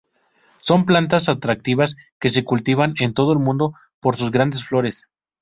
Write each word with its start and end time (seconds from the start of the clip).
Son 0.61 0.85
plantas 0.87 1.29
atractivas 1.29 1.95
que 2.19 2.31
se 2.31 2.43
cultivan 2.43 2.95
en 2.99 3.13
todo 3.13 3.33
el 3.33 3.37
mundo 3.37 3.75
por 3.99 4.15
sus 4.15 4.31
grandes 4.31 4.65
flores. 4.65 5.03